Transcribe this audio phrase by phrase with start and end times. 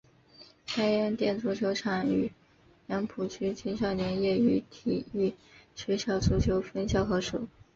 [0.75, 2.31] 白洋淀足球场与
[2.87, 5.35] 杨浦区青少年业余体育
[5.75, 7.47] 学校足球分校合署。